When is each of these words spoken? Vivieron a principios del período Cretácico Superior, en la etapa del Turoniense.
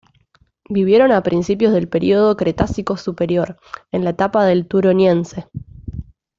Vivieron 0.67 1.11
a 1.11 1.21
principios 1.21 1.73
del 1.73 1.87
período 1.87 2.35
Cretácico 2.35 2.97
Superior, 2.97 3.59
en 3.91 4.03
la 4.03 4.09
etapa 4.09 4.45
del 4.45 4.67
Turoniense. 4.67 5.47